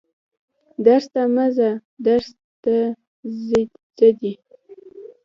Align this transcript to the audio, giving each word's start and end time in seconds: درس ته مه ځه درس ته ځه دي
درس 0.85 1.05
ته 1.13 1.21
مه 1.33 1.45
ځه 1.57 1.69
درس 2.05 2.27
ته 2.63 2.75
ځه 3.97 4.09
دي 4.19 4.33